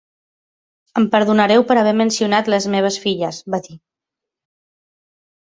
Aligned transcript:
"Em 1.01 1.03
perdonareu 1.15 1.65
per 1.71 1.77
haver 1.81 1.93
mencionat 1.99 2.49
les 2.55 2.67
meves 2.77 2.99
filles" 3.05 3.41
-va 3.49 3.61
dir. 3.69 3.79